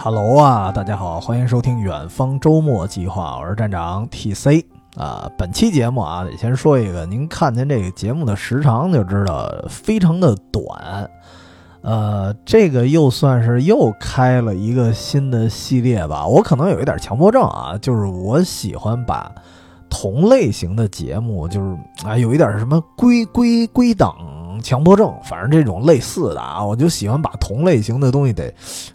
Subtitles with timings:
[0.00, 4.64] Hello 啊，大家好，欢迎收听远方周末计划，我是站长 TC
[4.96, 5.28] 啊。
[5.36, 11.10] 本期节目啊，得先说一个，您看见这个节目的时长就知道非常的短。
[11.82, 16.24] 呃，这个又算是又开了一个新的系列吧。
[16.24, 19.28] 我可能有一点强迫症啊，就是我喜欢把
[19.90, 24.14] 同类型的节目，就是啊，有一点什么归归归档。
[24.60, 28.52] 强迫症，反正这种类似的啊，我就喜欢把同类型的东西得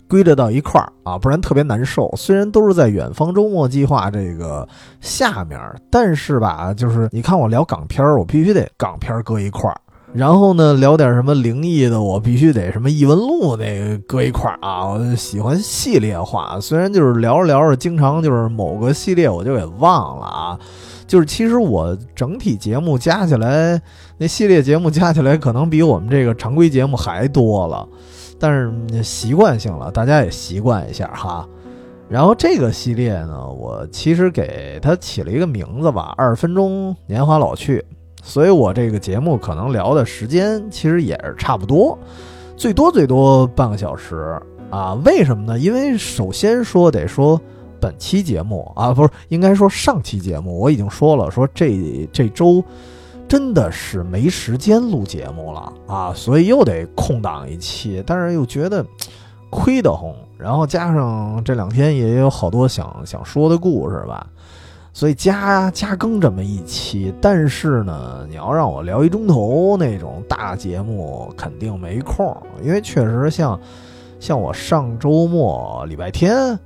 [0.07, 2.13] 归着到一块儿啊，不然特别难受。
[2.15, 4.67] 虽然都是在远方周末计划这个
[5.01, 5.59] 下面，
[5.91, 9.77] 但是吧，就是你看我聊港片儿，我必须得港片儿搁一块儿。
[10.13, 14.89] 然后呢，聊点什么灵异的，我必须得什么异闻录那个搁一块儿啊。
[14.89, 20.59] 我喜欢系列化，虽然就是聊着聊着，经常就是某个系列我就给忘了啊。
[21.13, 23.79] 就是其实我整体节目加起来，
[24.17, 27.87] 那系列节目加起来可能比我们这个常规节目还多了，
[28.39, 31.47] 但是习惯性了，大家也习惯一下哈。
[32.09, 37.85] 然后这个系列呢，我其实给它起了一个名字吧，二十分钟年华老去。
[38.23, 41.95] 所以我这个节目可能聊的时间其实也是差不多，
[42.57, 44.35] 最多最多半个小时
[44.71, 44.95] 啊。
[45.05, 45.59] 为什么呢？
[45.59, 47.39] 因为首先说得说。
[47.83, 52.63] 本期节目啊，不是应该说上期节目，我已经说了，说这这周
[53.27, 58.85] 真的是没时间录节目了啊，所以又得空档一期，但是又觉得
[59.49, 64.25] 亏得慌，然后加上这两天也有好多想想说的故事吧，
[64.93, 73.59] 所以加加更这么一期，但是呢，你要让我聊一钟头那种大节目，肯定没空，因为确实像
[74.21, 76.57] 像我上周末礼拜天。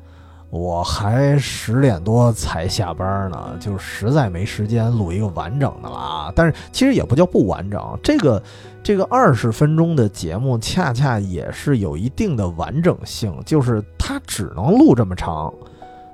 [0.50, 6.34] 我还十点多才下班呢，就实在没时间录一个完整的了啊！
[6.34, 8.42] 但是其实也不叫不完整，这个
[8.82, 15.54] 这个二十分钟的节目恰恰也是有一定的完整性，就是它只能录这么长。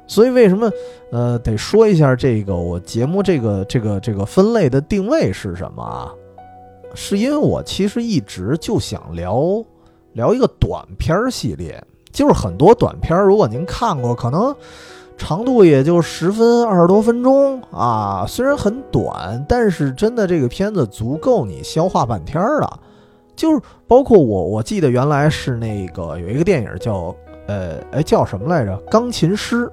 [0.07, 0.69] 所以为什么
[1.11, 6.11] 呃得说一下这个我节目这个这个这个分类的定位是什么啊？
[6.95, 9.63] 是因为我其实一直就想聊
[10.13, 11.81] 聊一个短片系列。
[12.13, 14.55] 就是很多短片，如果您看过，可能
[15.17, 18.23] 长度也就十分二十多分钟啊。
[18.25, 22.79] 虽然很短，但是真的这个片子足够你消化半天了。
[23.35, 27.15] 就是包括我，我记得原来是那个有一个电影叫
[27.47, 28.77] 呃，哎叫什么来着？
[28.91, 29.67] 钢琴师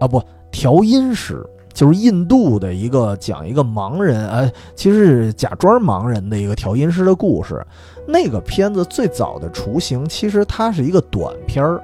[0.00, 1.44] 啊，不调音师，
[1.76, 7.62] 就是印度的一个讲一个盲人，呃，其实是假装盲人的一个调音师的故事。
[8.08, 11.78] 那个片子最早的雏形，其实它是一个短片儿，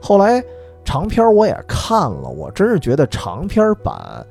[0.00, 0.42] 后来
[0.82, 4.26] 长片儿我也看了，我真是觉得长片版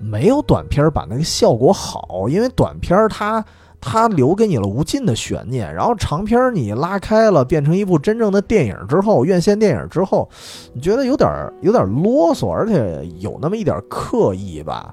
[0.00, 3.44] 没有短片版那个效果好，因为短片儿它
[3.88, 10.28] 它留给你了无尽的悬念，然后长片儿你拉开了变成一部真正的电影之后，院线电影之后，
[10.72, 11.30] 你觉得有点
[11.60, 14.92] 有点啰嗦，而且有那么一点刻意吧。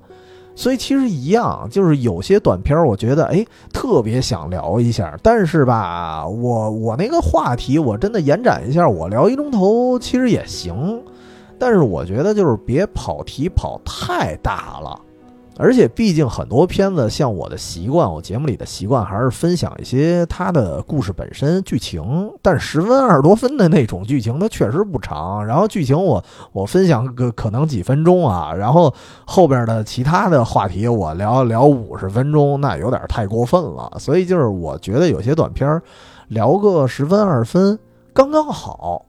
[0.56, 3.44] 所以其实一样，就是有些短片儿，我觉得哎，
[3.74, 11.02] 特别想聊一下，但是吧，我我那个话题，我真的延展一下，我聊一钟头其实也行，
[11.58, 15.00] 但是我觉得就是别跑题跑太大了。
[15.56, 22.32] 而且毕竟很多片子，像我的习惯，我节目里的习惯还是分享一些它的故事本身剧情。
[22.42, 25.46] 但十分二十多分的那种剧情，它确实不长。
[25.46, 28.94] 然后剧情我我分享个可能几分钟啊，然后
[29.26, 33.92] 后边的其他的话题我聊聊五十分钟，那有点太过分了。
[34.00, 35.82] 所以就是我觉得有些短片
[36.30, 37.78] 聊个十分二十分
[38.12, 39.06] 刚刚好，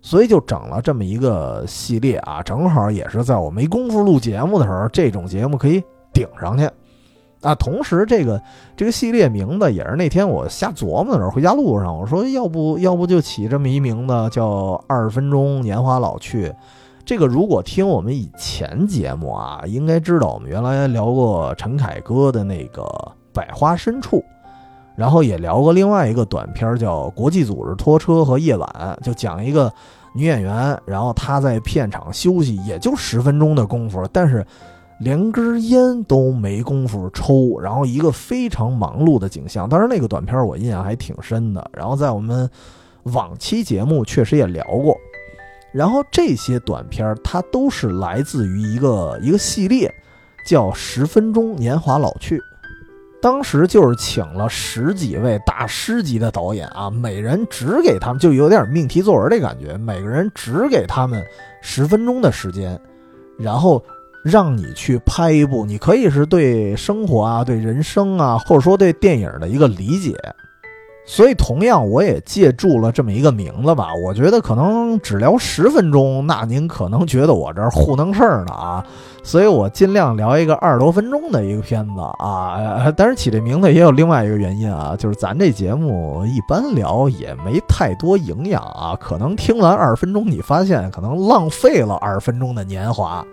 [0.00, 5.82] 所以就整了这么一个系列啊，正好也是在我没工夫录节目的时候，这种节目可以。
[6.10, 6.68] 顶上去，
[7.42, 7.54] 啊！
[7.54, 8.42] 同时，这个
[8.74, 14.48] 这个系列名字也是那天我瞎琢磨的时候，回家路上我说，要不要不就起这么一名字，叫
[14.88, 16.48] 《二十分钟年华老去》。
[17.04, 22.82] 这个如果听我们以前节目啊，应该知道我们原来聊过陈凯歌的那个
[23.32, 24.16] 《百花深处》，
[24.98, 28.68] 然后也聊过另外一个短片叫《国际组织拖车和夜晚》，
[29.04, 29.72] 就讲一个
[30.12, 34.44] 女演员，然后她在片场休息，也就十分钟的功夫，但是。
[35.00, 39.68] 连根烟都没工夫抽，然后一个非常忙碌的景象。
[39.68, 41.70] 当然，那个短片我印象还挺深的。
[41.72, 42.50] 然后在我们
[43.04, 44.96] 往期节目确实也聊过。
[45.72, 49.88] 然后这些短片它都是来自于一个一个系列，
[50.44, 52.36] 叫《十分钟年华老去》。
[53.20, 61.22] 当时就是请了十几位大师级的导演啊，每人只给他们就有点命题作文的感觉，每个人只给他们
[61.62, 62.80] 十分钟的时间，
[63.38, 63.82] 然后。
[64.24, 70.12] 让你去拍一部，你可以是对生活啊、对人生啊，或者说对电影的一个理解。
[71.10, 73.94] 所以同样我也借助了这么一个名字吧。
[73.94, 78.84] 我觉得可能只聊十分钟，那您可能觉得我这儿糊弄事儿呢啊。
[79.22, 93.24] 所以我尽量聊一个二十多分钟的一个片子啊，但是起这名字也有另外一个原因啊，就是咱这节目一般聊也没太多营养啊，可能听完二十分钟你发现可能浪费了二十分钟的年华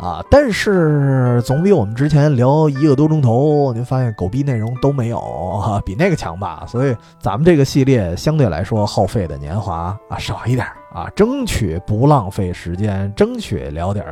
[0.00, 6.64] 啊，但是总比我们之前聊一个多钟头，您发现狗逼内容都没有啊，比那个强吧？
[6.66, 14.06] 所以咱们这个系列相对来说耗费的年华啊少一点啊，争取不浪费时间，争取聊点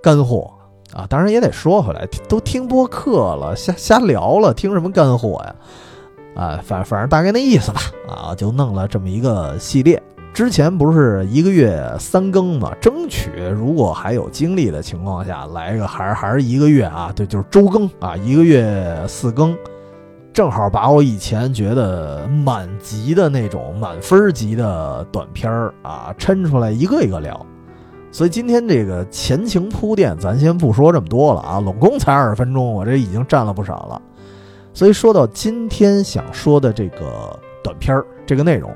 [0.00, 0.48] 干货。
[0.94, 5.54] 啊，当然也得说回来，都听播客了，瞎瞎聊了，听什么干货呀？
[6.36, 7.80] 啊，反反正大概那意思吧。
[8.06, 10.00] 啊，就弄了这么一个系列。
[10.32, 17.12] 之前不是一个月三更嘛，争取如果还有精力的情况下，来个还是还是一个月啊？
[17.14, 19.54] 对，就是周更啊，一个月四更，
[20.32, 27.44] 正好把我以前觉得满级的那种满分级的短片儿啊，抻出来一个一个聊。
[28.10, 34.00] 所以今天这个前情铺垫，咱先不说这么多了啊，拢共才二十分钟，我这已经占了不少了。
[34.72, 38.70] 所以说到今天想说的这个短片儿，这个内容，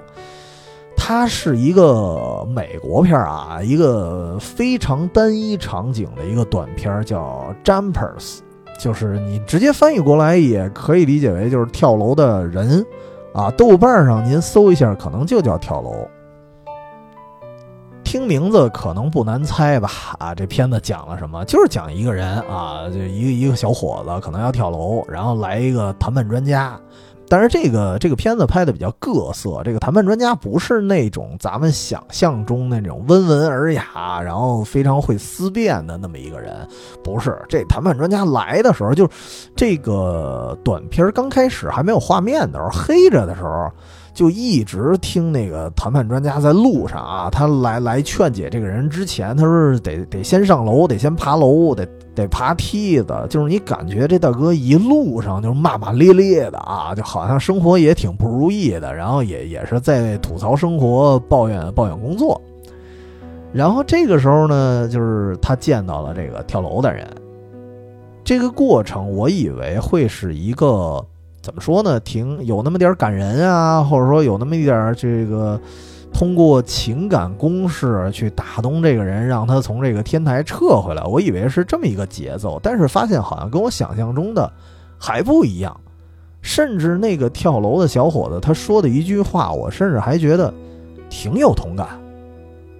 [1.08, 8.40] 它是一个美国片儿啊，一个非常单一场景的一个短片，叫 Jumpers，
[8.76, 12.84] 就是你直接翻译过来也可以理解为就是跳楼的人
[13.32, 13.48] 啊。
[13.52, 15.94] 豆瓣上您搜一下，可能就叫跳楼。
[18.02, 19.88] 听名字可能不难猜吧？
[20.18, 21.44] 啊，这片子讲了什么？
[21.44, 26.76] 就是讲一个人啊，就一个一个小伙子可能要跳楼，然后来一个谈判专家。
[27.28, 36.66] 但是这个这个片子拍的比较各色，这个谈判专家不是那种咱们想象中那种温文尔雅，然后非常会思辨的那么一个人，
[37.02, 37.36] 不是。
[37.48, 39.08] 这谈判专家来的时候，就
[39.54, 43.70] 这个短片刚开始还没有画面的时候，黑着的时候。
[44.16, 62.40] 就一直听那个谈判专家在路上啊，他来来劝解这个人之前，他说得得先上楼，得先爬楼，得得爬梯子，就是你感觉这大哥一路上就骂骂咧咧的啊，就好像生活也挺不如意的，然后也也是在吐槽生活，抱怨抱怨工作。
[63.52, 67.06] 然后这个时候呢，就是他见到了这个跳楼的人，
[68.24, 71.04] 这个过程我以为会是一个。
[71.46, 72.00] 怎么说呢？
[72.00, 75.56] 挺有那么点感人啊，或者说有那么一点这个，
[76.12, 81.04] 通过情感攻势去打动这个人，让他从这个天台撤回来。
[81.04, 84.52] 我以为是这么一个节奏，但是发现好像跟我想象中的
[84.98, 85.80] 还不一样。
[86.42, 90.52] 甚至那个跳楼的小伙子他说的一句话，我甚至还觉得
[91.08, 91.86] 挺有同感。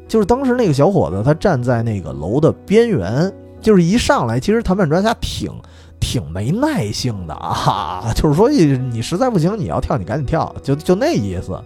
[0.09, 5.53] 就是当时那个小伙子他站在那个楼的边缘，就是一上来，其实谈判专家挺。
[6.01, 11.61] 挺没耐性的啊，就是说你实在不行，你要跳你赶紧跳，就就那意思。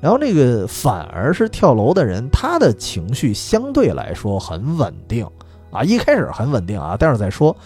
[0.00, 5.26] 然后那个反而是跳楼的人，他的情绪相对来说很稳定
[5.70, 7.56] 啊，一开始很稳定啊，待会儿再说。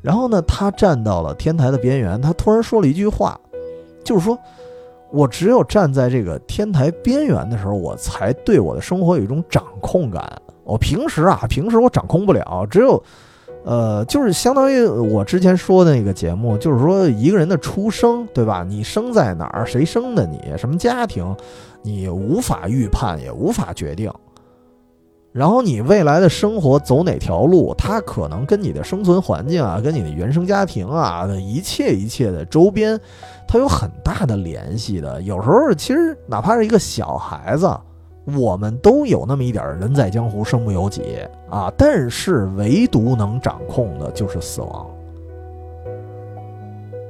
[0.00, 3.38] 然后呢，他站到了天台的边缘，他突然说了一句话，
[4.04, 4.38] 就是说
[5.10, 10.40] 我只有站在这个天台边缘的时候，我才对我的生活有一种掌控感。
[10.62, 13.02] 我平时啊，平时我掌控不了，只有。
[13.64, 18.62] 呃，就是相当于我之前说的那个节目，就是说一个人的出生，对吧？
[18.62, 21.34] 你生在哪儿，谁生的你，什么家庭，
[21.82, 24.12] 你无法预判，也无法决定。
[25.32, 33.00] 然后你未来的生活走哪条路，它可能跟你的生存环境啊，跟你的原生家庭啊的一切一切的周边，
[33.48, 35.20] 它有很大的联系的。
[35.22, 37.66] 有时候其实哪怕是一个小孩子。
[38.24, 41.18] 我们都有那么一点“人在江湖，身不由己”
[41.50, 44.86] 啊，但是唯独能掌控的就是死亡。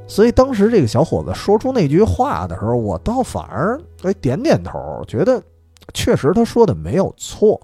[0.06, 5.42] 所以当时这个小伙子说出那句话的时候，我倒反而哎点点头，觉得
[5.94, 7.60] 确实他说的没有错。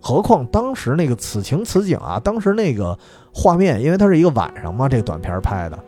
[0.00, 2.98] 何况当时那个此情此景啊，当时那个
[3.32, 5.78] 画面，因为它是一个晚上嘛，这个短片拍的。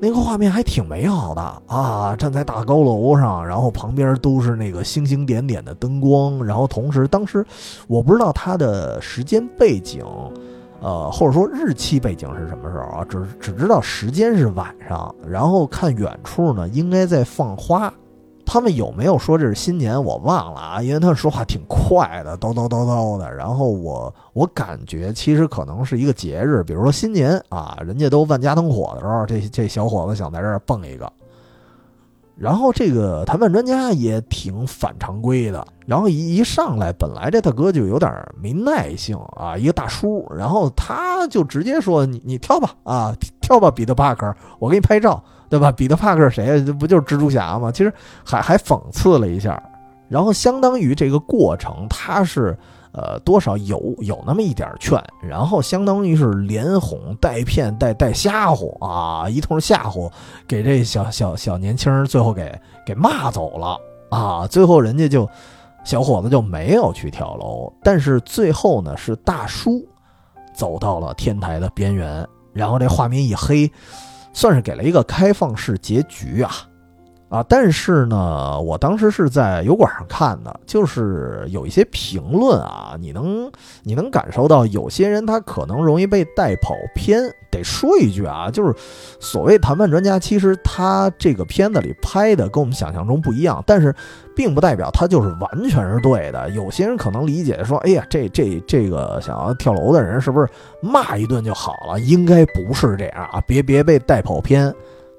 [0.00, 2.14] 那个画面还挺美好的啊！
[2.16, 7.44] 站在大高楼上，然后旁边都是那个星星点点的灯光，然后同时当时
[7.88, 10.04] 我不知道它的时间背景，
[10.80, 13.04] 呃，或者说日期背景是什么时候啊？
[13.08, 17.92] 只只知道时间是晚上，然后看远处呢，应该在放花。
[18.50, 20.02] 他们有没有说这是新年？
[20.02, 23.30] 我忘了啊，因为他们说话挺快的，叨叨叨叨的。
[23.30, 31.12] 然后我我感觉其实可能是一个节日，比如说新年啊，人家都万家灯火的时候，这这小伙子想在这儿蹦一个。
[32.38, 45.72] 然后这个谈判专家也挺反常规的，然后一一上来，本来这大哥就有点没耐性啊，一个大叔，然后他就直接说：“你你挑吧，啊挑吧，彼得帕克，我给你拍照，对吧？
[45.72, 46.64] 彼得帕克谁呀？
[46.64, 47.72] 这不就是蜘蛛侠吗？
[47.72, 47.92] 其实
[48.24, 49.60] 还还讽刺了一下，
[50.08, 52.56] 然后相当于这个过程，他是。”
[52.98, 60.10] 呃，多少有有那么一点劝，然后相当于是连哄带骗带带吓唬啊，一通吓唬，
[60.48, 62.52] 给这小小小年轻人最后给
[62.84, 63.78] 给骂走了
[64.10, 64.48] 啊。
[64.48, 65.28] 最后人家就
[65.84, 69.86] 小伙子就没有去跳楼，但是最后呢是大叔
[70.52, 73.70] 走到了天台的边缘，然后这画面一黑，
[74.32, 76.50] 算是给了一个开放式结局啊。
[77.28, 83.50] 啊，但是呢，我当时是在油管上看的，就是有一些评论啊，你能
[83.82, 87.22] 你能感受到有些人他可能容易被带跑偏。
[87.50, 88.74] 得说一句啊，就是
[89.18, 93.94] 所谓谈判专家，其实他这个片子里拍的跟我们想象中不一样，但是
[94.36, 96.50] 并不代表他就是完全是对的。
[96.50, 100.46] 有些人可能理解说，哎呀，这这这个想要跳楼的人是不是
[100.82, 101.98] 骂一顿就好了？
[102.00, 104.74] 应该不是这样啊，别别被带跑偏。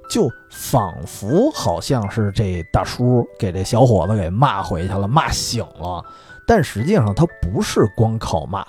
[0.09, 6.03] 就仿佛好像是这大叔给这小伙子给骂回去了，骂醒了，
[6.47, 8.65] 但实际上他不是光靠骂。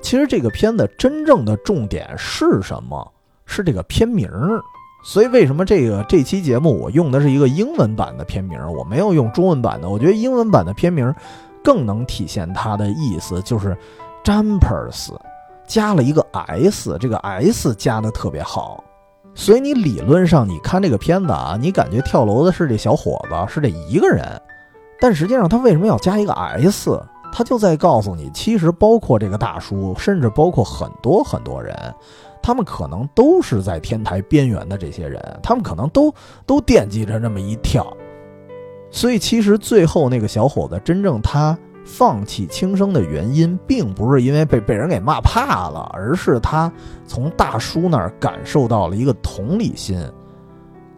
[0.00, 3.12] 其实这个片子真正的重点是什么？
[3.46, 4.62] 是这个片名儿。
[5.06, 9.88] 所以为什么这个这期节目我用的是一个英文版的片名，我没有用中文版的？
[9.88, 11.14] 我觉得英文版的片名
[11.62, 13.76] 更能体现它的意思，就是
[14.22, 15.14] Jumpers
[15.66, 18.82] 加了一个 S，这个 S 加的特别好。
[19.34, 24.24] 所以你理论上你看这个片子啊，你感觉跳楼的是这小伙子，是这一个人，
[25.00, 27.02] 但实际上他为什么要加一个 S？
[27.32, 31.76] 他就在告诉你，其实包括这个大叔，甚至包括很多很多人，
[32.40, 36.14] 他们可能都是在天台边缘的这些人，他们可能都
[36.46, 37.84] 都惦记着那么一跳。
[38.90, 41.58] 所以其实最后那个小伙子真正他。
[41.84, 46.72] 放弃轻生的原因，并不是因为被被人给骂怕了，而是他
[47.06, 50.00] 从大叔那儿感受到了一个同理心。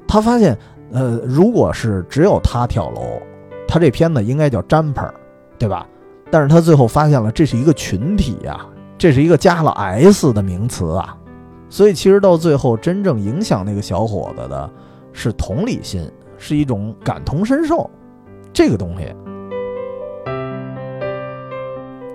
[0.06, 0.56] 他发现，
[0.92, 3.20] 呃，如果是只有他跳楼，
[3.66, 5.10] 他这片子应该叫 Jumper，
[5.58, 5.86] 对吧？
[6.30, 8.64] 但是他最后发现了，这是一个群体呀，
[8.96, 11.16] 这是一个加了 S 的名词啊。
[11.68, 14.70] 所以其实到最后，真正影响那个小伙子的
[15.12, 17.90] 是同理心，是一种感同身受，
[18.52, 19.12] 这个东西。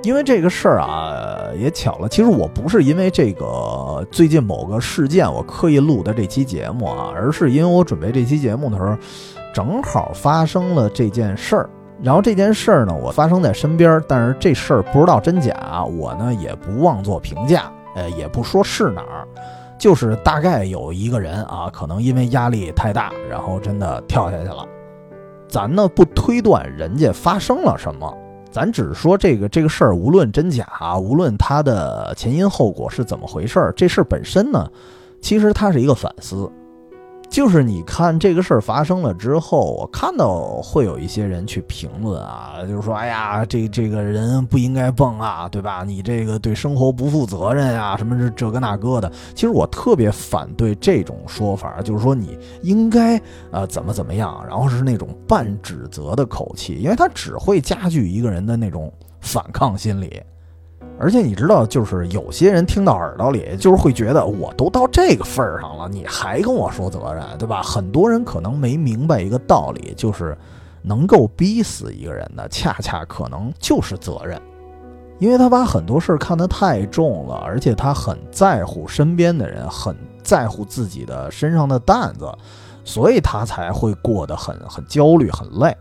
[0.03, 2.09] 因为这个事儿啊，也巧了。
[2.09, 8.97] 其实我不是因为这个最近某个事件我刻意录的这期节目啊，而是因为我准备这期节目的时候，
[9.53, 11.69] 正好发生了这件事儿。
[12.01, 19.27] 然后这件事儿呢，我发生在身边，但是这事儿不知道真假，我呢也不妄作评价，呃，也不说是哪儿，
[19.77, 24.65] 就是大概有一个人啊，可能因为压力太大，然后真的跳下去了。
[25.47, 28.11] 咱呢不推断人家发生了什么。
[28.51, 30.67] 咱只是说这个这个事儿，无论真假，
[30.99, 34.69] 无论它的前因后果是怎么回事儿，这事儿本身呢，
[35.21, 36.51] 其实它是一个反思。
[37.31, 45.81] 就是你看这个事儿发生了之后，我看到会有一些人去评论啊，就是说，哎呀，这这个人不应该蹦啊，对吧？
[45.87, 49.09] 你这个对生活不负责任呀，什么这这个那个的。
[49.33, 53.19] 其实我特别反对这种说法，就是说你应该
[53.51, 60.21] 呃怎么怎么样，然后是那种半指责的口气，因为他只会加剧一个人的那种反抗心理。
[61.01, 67.63] 而且你知道，就是有些人听到耳朵里，就是会觉得我都到这个份儿上了，你还跟我说责任，对吧？
[67.63, 70.37] 很多人可能没明白一个道理，就是
[70.83, 74.39] 能够逼死一个人的，恰恰可能就是责任，
[75.17, 82.31] 因为他把很多事儿看得太重了，而且他很在乎身边的人，很在乎自己的身上的担子，
[82.85, 85.75] 所以他才会过得很很焦虑、很累。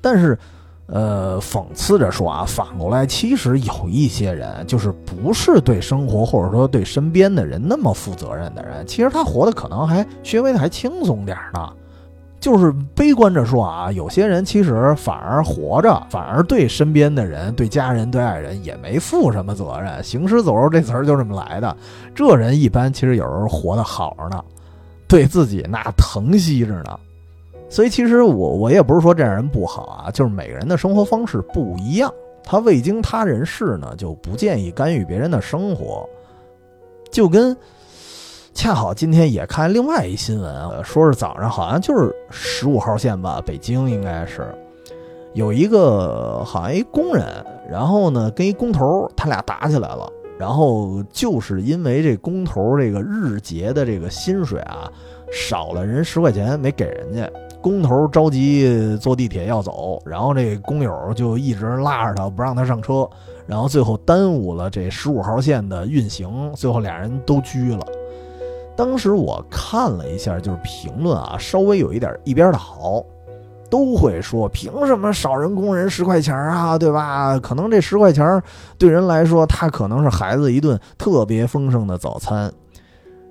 [0.00, 0.38] 但是。
[0.86, 11.72] 呃，讽刺着说啊，反过来，其实有一些人就是不是对生活或者说对身边的人那么负责任的人，其实他活的可能还稍微的还轻松点呢。
[12.38, 20.04] 就是悲观着说啊，有些人其实反而活着，反而对身边的人、对家人、对爱人也没负什么责任。
[20.04, 21.74] 行尸走肉这词儿就这么来的。
[22.14, 24.44] 这人一般其实有时候活得好着呢，
[25.08, 26.98] 对自己那疼惜着呢。
[27.68, 32.12] 所以其实我我也不是说这样人不好啊，就是每个人的生活方式不一样，
[32.44, 36.08] 他未经他人事呢，就不建议干预别人的生活。
[37.10, 37.56] 就跟
[38.52, 44.54] 恰好今天也看另外一新闻，说是早上好像就是十五号线吧，北京应该是
[45.32, 47.26] 有一个好像一工人，
[47.68, 54.88] 然后呢跟一工头他俩打起来了，然后就是因为这工头这个日结的这个薪水啊
[55.32, 57.28] 少了人十块钱没给人家。
[57.64, 63.08] 工头着急坐地铁要走，然后这工友就一直拉着他不让他上车，
[63.46, 67.80] 然后最后耽误了这十五号线的运行，最后俩人都拘了。
[68.76, 73.02] 当时我看了一下，就是评论啊，稍微有一点一边倒。
[73.70, 77.36] 都会说凭什么少人工人十块钱啊，对吧？
[77.40, 78.40] 可能这十块钱
[78.78, 82.52] 对人来说，他可能是孩子一顿特别丰盛的早餐。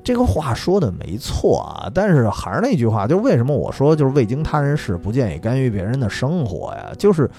[0.04, 6.92] 这个话说的没错啊，但是还是那句话，就是为什么我说就是未经他人事，不建议干预别人的生活呀？
[6.98, 7.30] 就是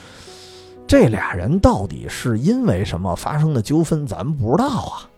[0.87, 5.09] 这俩人到底是因为什么发生的纠纷，咱们不知道啊。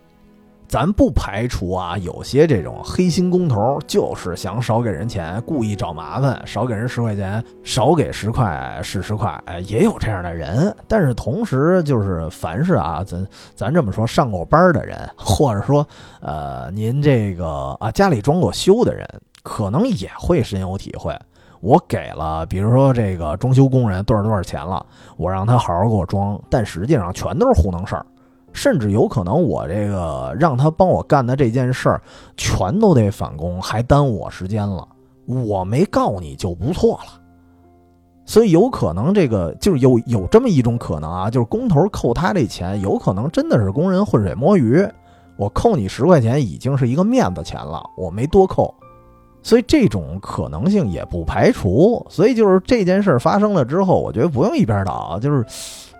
[0.69, 10.75] 咱不排除啊，有些这种黑心工头就是想少给人钱，故意找麻烦，少给人十块钱，少给十块是十块，哎，也有这样的人。
[10.89, 15.87] 但是同时，就是凡是啊，咱咱这么说，上过班的人，或者说
[16.21, 19.09] 呃，您这个啊家里装过修的人，
[19.45, 21.17] 可能也会深有体会。
[21.61, 24.85] 我给了，比如说这个装修工人多少多少钱了，
[25.17, 28.05] 我让他好好给我装，但实际上全都是糊弄事儿。
[28.57, 32.03] 甚至有可能，我这个让他帮我干的这件事儿，
[32.37, 34.89] 全都得返工，还耽误我时间了。
[35.27, 37.21] 我没告你就不错了。
[38.25, 44.85] 所以有可能这个就是有有这么一种可能啊，就是工头扣他这钱，有可能真的是工人浑水摸鱼。
[45.37, 48.75] 我扣你十块钱已经是一个面子钱了，我没多扣。
[49.43, 52.05] 所以这种可能性也不排除。
[52.09, 55.45] 所以就是这件事儿发生了之后，我觉得不用一边倒，就是。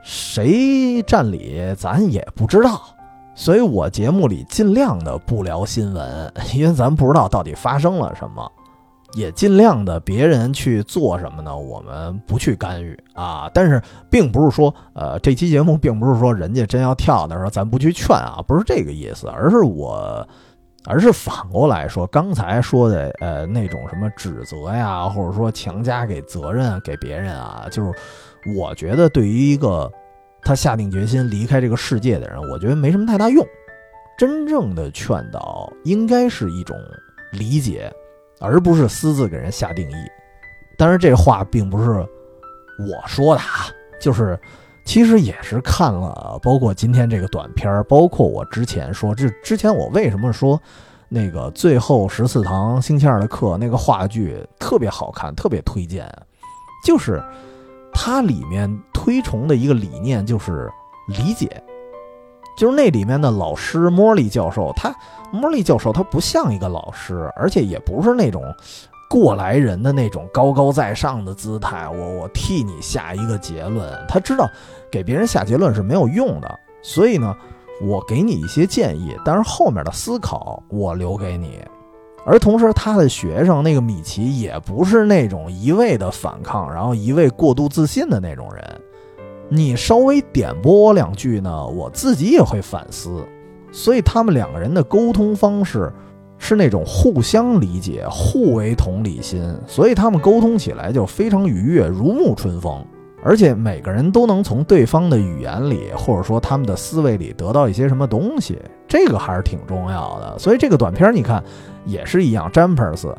[0.09, 2.81] 谁占理，咱也不知道，
[3.35, 8.49] 所以我节目里尽量的不聊新闻，因为咱不知道到底发生了什么，
[9.15, 13.51] 也尽量的别人去做什么呢，我们不去干预啊。
[13.53, 20.25] 但是并不是说，呃，这期节目并不是说人家真要跳的时候，咱不去劝啊，不是这个意思，而是我，
[20.85, 27.93] 而是反过来说，刚才说的，呃，那种什么指责呀，或者说强加给责任给别人啊，就是。
[28.55, 29.91] 我觉得对于一个
[30.43, 33.45] 他下定决心离开这个世界的人，我觉得没什么太大用。
[34.17, 36.77] 真正的劝导应该是一种
[37.33, 37.93] 理解，
[38.41, 39.95] 而不是私自给人下定义。
[40.79, 43.69] 当然，这话并不是我说的啊，
[44.01, 44.39] 就是
[44.85, 50.59] 其实也是看了，包括今天这个短片，包括我之前说，这之前我为什么说
[51.09, 56.09] 那个最后十四堂星期二的课那个话剧特别好看，特别推荐，
[56.85, 57.21] 就是。
[57.99, 60.71] 它里面推崇的一个理念就是
[61.09, 61.61] 理解，
[62.57, 64.95] 就是那里面的老师莫莉教授，他
[65.33, 68.43] 莫莉教授他不像一个老师，而且也不是那种
[69.11, 71.89] 过来人的那种高高在上的姿态。
[71.89, 74.49] 我我替你下一个结论，他知道
[74.89, 77.35] 给别人下结论是没有用的，所以呢，
[77.83, 81.59] 我给你一些建议，但是后面的思考我留给你。
[82.27, 88.81] 而同时，他的学生那个米奇也不是那种一味的反抗，然后一味过度自信的那种人。
[89.49, 93.25] 你稍微点拨我两句呢，我自己也会反思。
[93.71, 95.93] 所以他们两个人的沟通方式
[96.37, 102.85] 是那种互相理解、互为同理心，所以他们沟通起来就非常愉悦，如沐春风。
[103.23, 110.39] 而且每个人都能从对方的语言里，或者说他们的思维里得到一些什么东西，这个还是挺重要的。
[110.39, 111.43] 所以这个短片你看
[111.85, 113.15] 也是一样，Jumpers，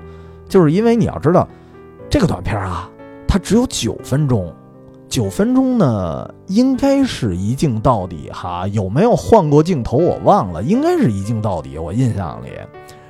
[0.48, 1.48] 就是因为你要知道，
[2.10, 2.90] 这个短片啊，
[3.28, 4.54] 它只有九分钟，
[5.10, 12.50] 九分钟呢应该是一镜到底哈，有没有换过镜头我忘了，应该是一镜到底，我印象里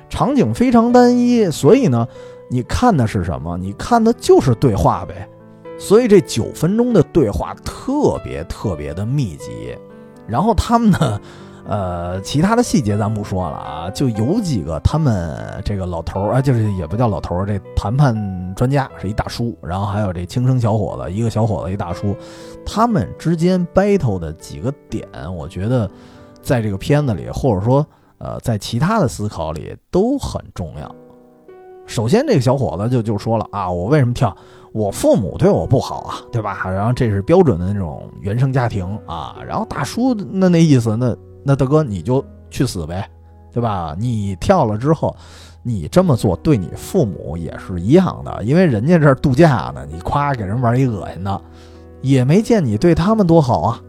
[0.08, 2.06] 场景非常单一，所以呢，
[2.50, 3.56] 你看的是什么？
[3.58, 5.28] 你看的就是对话呗。
[5.78, 9.78] 所以这九分钟的对话特别特别的密集，
[10.26, 11.20] 然后他们呢，
[11.68, 18.14] 呃，其他的细节咱不说了啊，就有几个他们这个老头儿啊，就是也不叫老头儿，这谈判
[18.56, 22.16] 专家是一大叔，然后还有这轻生小伙子，一个小伙子一大叔，
[22.64, 25.88] 他们之间 battle 的几个点，我觉得
[26.40, 30.94] 在这个片子里，或者说呃，在其他的思考里都很重要。
[31.84, 34.34] 首先，这个小伙子就就说了啊，我为什么跳？
[34.72, 36.62] 我父母对我不好啊，对吧？
[36.64, 39.36] 然后这是标准的那种原生家庭啊。
[39.46, 43.08] 然后大叔那那意思，那那大哥你就去死呗，
[43.52, 43.94] 对吧？
[43.98, 45.14] 你跳了之后，
[45.62, 51.40] 你这么做对你父母也是一样的，因为人家这儿度假呢，你夸给人玩一恶心的，
[52.02, 53.80] 也没见你对他们多好啊。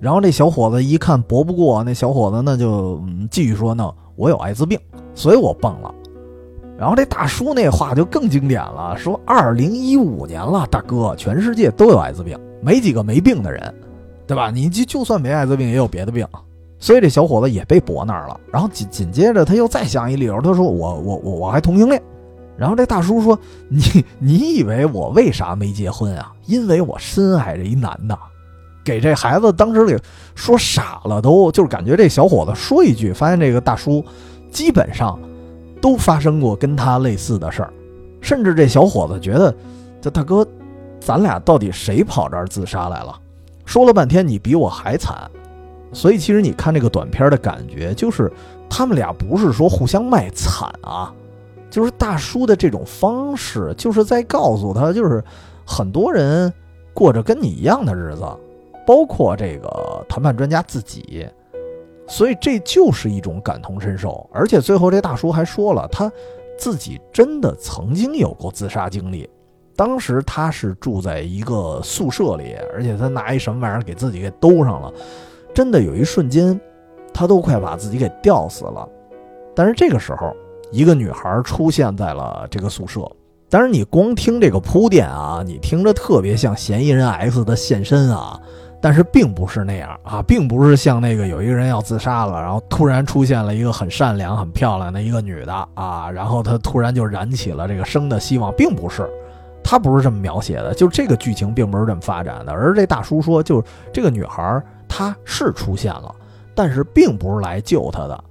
[0.00, 4.78] 然后这小伙子一看搏不过，那小伙子那就继续说：“那我有艾滋病，
[5.14, 5.94] 所以我蹦了。”
[6.76, 13.74] 然后这大叔那话就更经典了，说二零一五年了，大哥，全世界都有艾滋病，没几个没病的人，
[14.26, 14.50] 对吧？
[14.50, 16.26] 你就就算没艾滋病，也有别的病，
[16.84, 18.38] 所以这小伙子也被驳那儿了。
[18.52, 21.98] 然后紧紧接着他又再想一理由，他说我我我我还同性恋，
[22.58, 23.38] 然后这大叔说
[23.70, 26.30] ：“你你以为我为啥没结婚啊？
[26.44, 28.14] 因为我深爱着一男的。”
[28.84, 29.98] 给这孩子当时给
[30.34, 34.04] 说傻了，都就是感觉这小伙子说一句，发现这个大叔
[34.50, 35.18] 基本上
[35.80, 37.72] 都发生过跟他类似的事儿，
[38.20, 39.54] 甚至这小伙子觉得，
[40.02, 40.46] 这大哥，
[41.00, 43.18] 咱俩到底谁跑这儿自杀来了？
[43.64, 45.30] 说了半天你比我还惨，
[45.94, 48.30] 所以其实你看这个短片的感觉，就是
[48.68, 51.14] 他们俩不是说互相卖惨啊，
[51.70, 55.22] 就是大叔的这种方式，就是在告诉他，就是
[55.64, 56.52] 很多人
[56.92, 58.26] 过着跟你一样的日子。
[58.86, 61.26] 包括这个谈判专家自己，
[62.06, 64.28] 所以这就是一种感同身受。
[64.30, 66.12] 而且最后这大叔还说了，他
[66.58, 69.26] 自己真的曾经有过自杀经历。
[69.74, 74.92] 当时他是住在一个宿舍里，而且他拿一什么玩意儿给自己给兜上了，
[75.54, 76.60] 真的有一瞬间，
[77.12, 78.88] 他都快把自己给吊死了。
[79.54, 80.34] 但是这个时候，
[80.72, 83.00] 一个女孩出现在了这个宿舍。
[83.48, 88.40] 但是你光听这个铺垫啊，你听着特别像嫌疑人 X 的现身啊。
[88.80, 99.08] 但是并不是那样啊，并不是像那个有一个人要自杀了，然后突然出现了一个很善良、很漂亮的一个女的啊，然后她突然就燃起了这个生的希望，并不是，
[99.62, 102.52] 他不是这么描写的，就这个剧情并不是这么发展的。
[102.52, 104.62] 而这大叔说，就这个女孩
[104.96, 106.14] 他是出现了，
[106.54, 108.24] 但是并不是来救他的，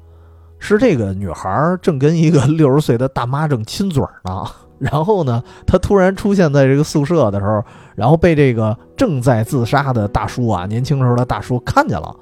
[0.59, 4.45] 是这个女孩正跟一个 六十岁的大妈正亲嘴呢。
[4.79, 7.63] 然后呢，他突然出现在这个宿舍的时候，
[7.95, 12.15] 然后被这个正在自杀的大叔啊，年轻时候的大叔看见了。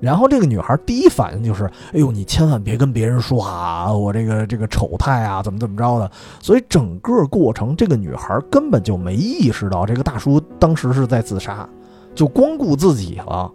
[0.00, 6.08] 然后这个女孩第一反应就是：“哎呦，你千万别跟别人说啊，我这个这个丑态啊，怎么怎么着的。”
[6.40, 11.68] 所以整个过程，这个女孩根本就没意识到这个大叔当时是在自杀，
[12.14, 13.50] 就光顾自己了。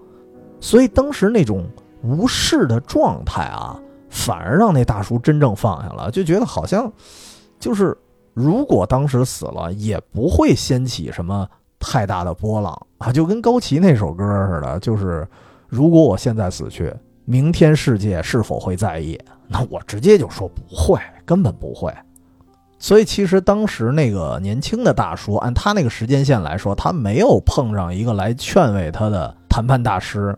[0.63, 1.65] 所以当时那种
[2.02, 3.78] 无视的状态啊，
[4.10, 6.91] 反而让那大叔真正放下了，就觉得好像
[7.60, 7.95] 就是。
[8.36, 11.47] 如果当时死了，也不会掀起什么
[11.78, 15.28] 太大的波浪啊，就跟高旗那首歌似的，就是
[15.67, 16.91] 如果我现在死去，
[17.26, 19.19] 明天世界是否会在意？
[19.47, 21.93] 那我直接就说不会，根本不会。
[22.80, 30.36] 所以其实当时那个年轻的大叔，按他那个时间线来说，他没有碰上一个来劝慰他的谈判大师，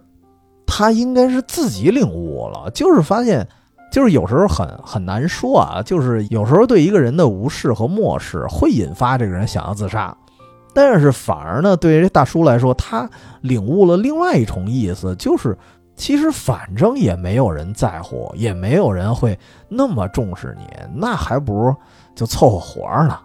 [0.68, 3.48] 他应该是自己领悟了，就是发现。
[3.92, 10.14] 就是有时候很很难说啊，就是有时候对一个人的无视和漠视会引发这个人想要自杀，
[10.74, 15.58] 但是反而呢，对于大叔来说，他领悟了另外一重意思，就是
[15.96, 21.74] 其实反正也没有人在乎，也没有人会那么重视你，那还不如
[22.14, 23.18] 就凑合活呢。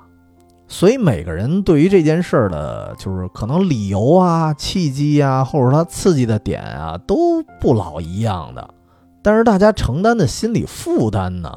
[0.73, 8.73] 所以每个人对于这件事儿的，就是可能理由啊、契机啊，或者他刺激的点啊，都不老一样的。
[9.21, 11.53] 但是大家承担的心理负担呢，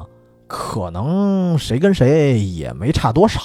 [0.48, 3.40] 可能谁跟谁也没差多少。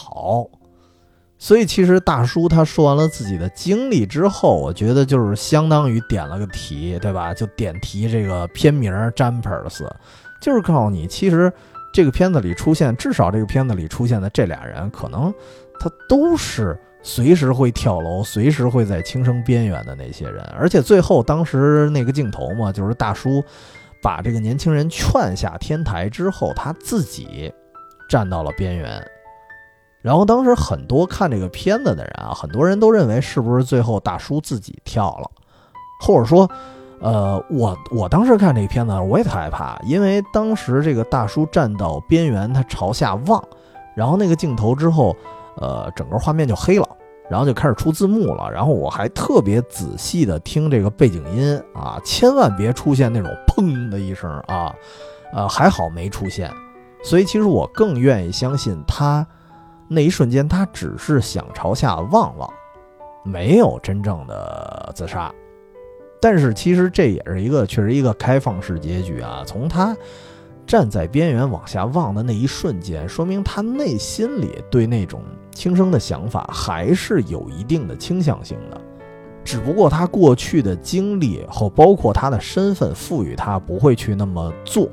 [1.38, 7.32] 所以其实大叔他说完了自己的经历之后，我觉得就是相当于点了个题，对吧？
[7.32, 9.70] 就点题这个片名《Jumpers》，
[10.42, 11.54] 就是告诉你，其实
[11.94, 15.34] 这个片子里出现，至少这个片子里出现的这俩人，可能
[15.80, 20.44] 他都是随时会跳楼、随时会在轻生边缘的那些人。
[20.58, 23.44] 而且最后当时那个镜头嘛，就是大叔。
[24.02, 27.54] 把这个年轻人劝下天台之后，他自己
[28.08, 29.06] 站到了边缘。
[30.02, 35.30] 然后当时很多看这个片子的人啊，很多人都认为是不是最后大叔自己跳了，
[36.00, 36.50] 或者说，
[37.02, 43.44] 呃，我我当时看这个片子我也特害怕，因为当时这个大叔站到边缘，他朝下望，
[43.96, 45.16] 然后那个镜头之后，
[45.58, 46.88] 呃，整个画面就黑了。
[47.30, 54.74] 然后就开始出字幕了，然后我还特别仔细的听这个背景音啊，千万别出现那种砰的一声啊，
[55.32, 56.52] 呃，还好没出现，
[57.04, 59.24] 所以其实我更愿意相信他
[59.88, 62.52] 那一瞬间他只是想朝下望望，
[63.24, 65.32] 没有真正的自杀，
[66.22, 69.96] 但是其实这也是一个确实一个开放式结局啊，从他。
[70.68, 78.80] 站在边缘往下望的那一瞬间，说明他内心里对那种轻生的想法还是有一定的倾向性的，
[79.44, 84.88] 只不过他过去的经历和包括他的身份赋予他不会去那么做。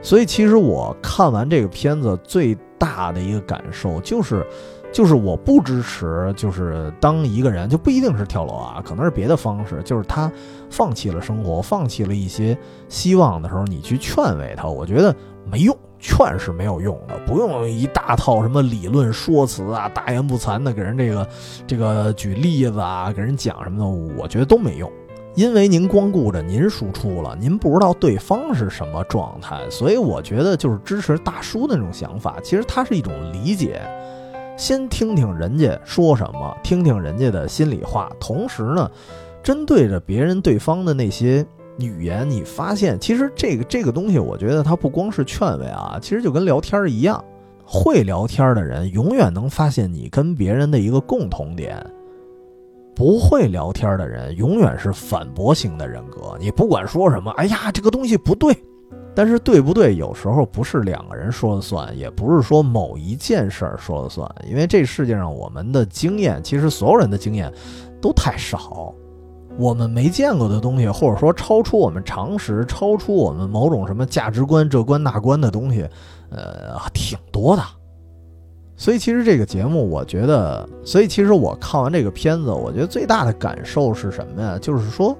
[0.00, 4.46] 所以，其实我看完这个片子最大的一个感受就是。
[4.92, 10.30] 就是我不支持，就是当一个人就不一定是跳楼啊，可能是别的方式，就是他
[10.70, 12.56] 放弃了生活，放弃了一些
[12.88, 21.28] 希望的时候，你去劝慰他，我觉得没用，劝是没有用的，不用一大套什么理论说辞啊，大言不惭的给人这个
[21.66, 24.90] 这个举例子啊，给人讲什么的，我觉得都没用，
[25.34, 33.82] 因为您光顾着您输出了，您不知道对方是什么状态，所以我觉得就是支持大叔的那种想法，其实它是一种理解。
[34.58, 38.90] 先听听人家说什么，听听人家的心里话，同时呢，
[39.40, 41.46] 针对着别人对方的那些
[41.78, 47.24] 语言，你发现其实这个这个东西，我觉得它不光是劝慰啊，其实就跟聊天一样，
[47.64, 51.80] 会聊天的人永远能发现你跟别人的一个共同点。
[52.96, 56.36] 不会聊天的人永远是反驳型的人格。
[56.40, 58.52] 你不管说什么，哎呀，这个东西不对。
[59.14, 64.28] 但是对不对，有时候不是两个人说了算，也不是说某一件事儿说了算。
[64.48, 67.52] 因为这世界上，我们的经验，其实所有人的经验
[68.00, 68.94] 都太少。
[69.58, 75.84] 我们没见过的东西，或者说超出我们常识、超出我们某种什么价值观、这观那观的东西，
[76.30, 77.62] 呃，挺多的。
[78.76, 84.56] 所以其实这个节目，我觉得，所以其实我看完这个片子，我觉得最大的感受是什么呀？
[84.62, 85.16] 就是说，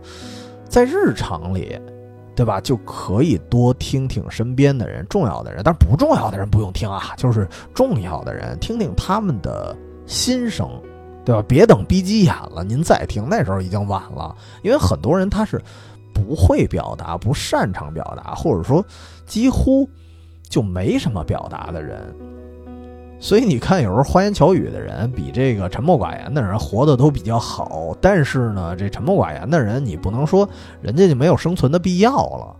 [0.69, 1.77] 在日常里，
[2.39, 10.71] 对吧，就可以多听听身边的人、重要的人，但不重要的人不用听啊，就是重要的人，听听他们的心声，
[11.25, 11.45] 对吧？
[11.49, 14.37] 别等逼急眼了您再听，那时候已经晚了。
[14.63, 15.61] 因为很多人他是
[16.15, 18.85] 不会表达、不擅长表达，或者说
[19.27, 19.91] 几乎
[20.49, 22.15] 就没什么表达的人。
[23.21, 27.93] 所以你看，有时候花言巧语的人比这个沉默寡言的人活得都比较好。
[28.01, 30.49] 但是呢，这沉默寡言的人，你不能说
[30.81, 32.55] 人家就没有生存的必要了。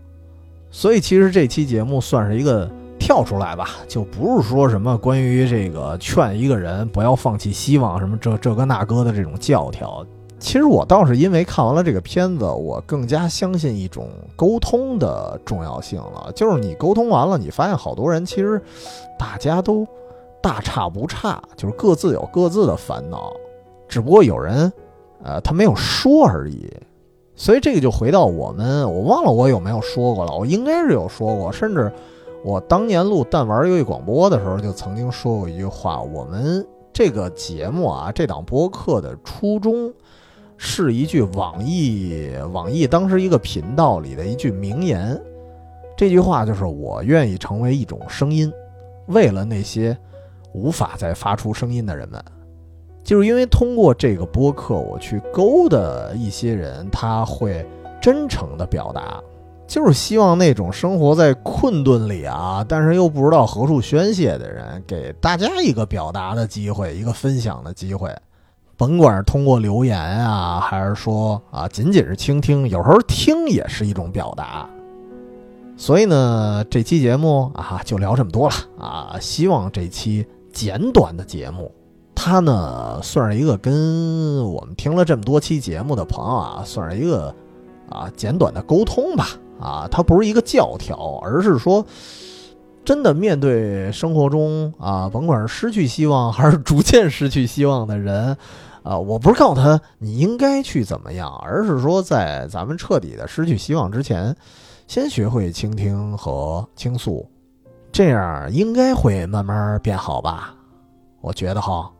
[0.69, 2.69] 所以其实这期节目算是一个
[2.99, 10.05] 跳出来吧，就不是说什么关于这个劝一个人不要放弃希望什么这这个那个的这种教条。
[10.39, 16.29] 其实我倒是因为看完了这个片子，我更加相信一种沟通的重要性了。
[16.35, 18.61] 就是你沟通完了，你发现好多人其实
[19.17, 19.87] 大家都。
[20.41, 23.33] 大差不差，就是各自有各自的烦恼，
[23.87, 24.71] 只不过有人，
[25.23, 26.71] 呃，他没有说而已。
[27.35, 31.91] 所以这个就回到我们，我忘了我有没有说过了，我应该是有说过，甚至
[32.43, 39.93] 我当年录弹丸游戏广播的时候就曾经说过一句话：我们这个节目啊，这档播客的初衷
[40.57, 45.21] 是一句网易网易当时一个频道里的一句名言，
[45.97, 48.51] 这句话就是我愿意成为一种声音，
[49.07, 49.97] 为了那些。
[50.53, 52.23] 无法再发出声音的人们，
[53.03, 57.65] 就是因为通过这个播客，我去勾的一些人，他会
[58.01, 59.21] 真诚的表达，
[59.67, 68.15] 就是希望那种生活在困顿里啊，但是又不知道何处宣泄的人，给大家一个表达的机会，一个分享的机会，
[68.75, 74.67] 甭管是通过留言啊，还是说啊，仅仅是倾听，有时候听也是一种表达。
[75.77, 80.25] 所以呢，这期节目啊，就聊这么多了啊，希望这期。
[80.51, 81.71] 简短的节目，
[82.15, 87.33] 它呢算是一个跟我们听了这么多期节目的朋友啊，算是一个
[87.89, 89.27] 啊简短的沟通吧。
[89.59, 91.85] 啊，它不是一个教条，而是说
[92.85, 98.37] 真的面对生活中啊，甭管是失去希望还是逐渐失去希望的人
[98.83, 104.33] 啊，我不是告诉他你应该去怎么样，而是说在咱们彻底的失去希望之前，
[104.87, 107.29] 先学会倾听和倾诉。
[107.91, 110.53] 这样应该会慢慢变好吧，
[111.21, 111.91] 我觉得哈。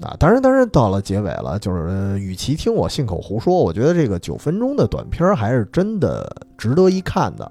[0.00, 7.50] 啊，当然，当然到了结尾了，就是与其听我信口胡说，我觉得这个九分钟的短片还是真的值得一看的。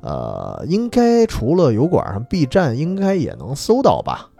[0.00, 4.30] 呃，应该除了油管上，B 站应该也能搜到吧。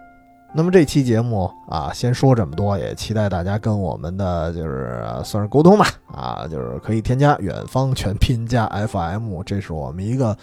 [0.54, 10.36] 那么这期节目啊，先说这么多，也期待大家跟我们的就是算是沟通吧，啊，就是可以添加远方全拼加 FM，这是我们一个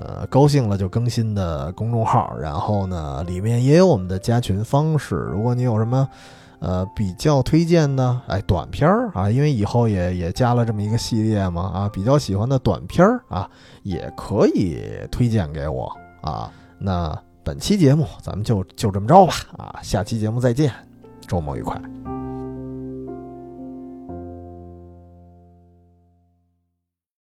[0.00, 6.08] 呃高兴了就更新的公众号，然后呢里面也有我们的加群方式，如果你有什么
[6.58, 13.48] 呃比较推荐的哎短片儿啊，因为以后也也加了这么一个系列嘛啊，比较喜欢的短片儿啊，
[13.84, 14.80] 也可以
[15.12, 15.90] 推荐给我
[16.22, 17.16] 啊，那。
[17.44, 20.72] 本期节目咱们就就这么着吧，啊，下期节目再见，
[21.28, 21.78] 周末愉快。